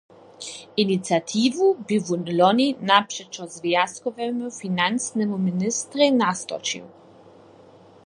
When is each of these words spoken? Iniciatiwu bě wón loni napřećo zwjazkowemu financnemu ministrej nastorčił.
Iniciatiwu 0.83 1.65
bě 1.87 1.97
wón 2.07 2.23
loni 2.39 2.67
napřećo 2.89 3.43
zwjazkowemu 3.55 4.47
financnemu 4.61 5.37
ministrej 5.49 6.09
nastorčił. 6.21 6.85